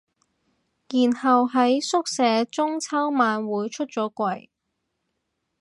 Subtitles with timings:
[0.89, 4.49] 然後喺宿舍中秋晚會出咗櫃